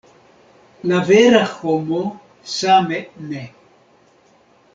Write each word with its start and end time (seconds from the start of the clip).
La 0.91 1.01
vera 1.09 1.41
homo 1.57 1.99
same 2.57 3.03
ne. 3.29 3.45